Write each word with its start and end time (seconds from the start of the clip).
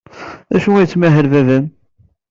D 0.51 0.53
acu 0.55 0.69
ay 0.75 0.81
yettmahal 0.83 1.27
baba-m? 1.31 1.65